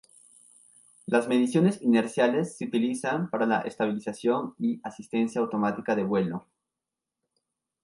Las 1.05 1.27
mediciones 1.27 1.79
inerciales 1.79 2.57
se 2.57 2.65
utilizan 2.65 3.29
para 3.29 3.45
la 3.45 3.59
estabilización 3.61 4.55
y 4.57 4.79
asistencia 4.83 5.39
automática 5.41 5.95
de 5.95 6.03
vuelo. 6.03 6.47